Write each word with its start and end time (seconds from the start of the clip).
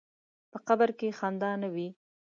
په 0.51 0.57
قبر 0.67 0.89
کې 0.99 1.15
خندا 1.19 1.51
نه 1.61 1.67
وي. 1.73 1.87